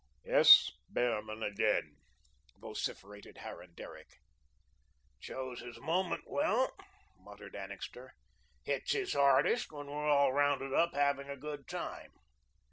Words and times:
"S. 0.25 0.71
Behrman 0.89 1.43
again," 1.43 1.97
vociferated 2.57 3.37
Harran 3.37 3.75
Derrick. 3.75 4.17
"Chose 5.19 5.59
his 5.59 5.79
moment 5.79 6.23
well," 6.25 6.75
muttered 7.19 7.55
Annixter. 7.55 8.15
"Hits 8.63 8.93
his 8.93 9.13
hardest 9.13 9.71
when 9.71 9.85
we're 9.85 10.09
all 10.09 10.33
rounded 10.33 10.73
up 10.73 10.95
having 10.95 11.29
a 11.29 11.37
good 11.37 11.67
time." 11.67 12.13